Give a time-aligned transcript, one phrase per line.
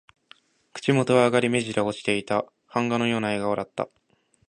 [0.73, 2.51] 口元は上がり、目じりは落ちていた。
[2.73, 3.87] 版画のような笑顔だった。